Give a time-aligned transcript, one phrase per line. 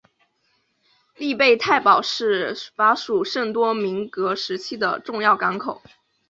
[1.15, 5.79] 利贝泰堡是法属圣多明戈时期的重要港口。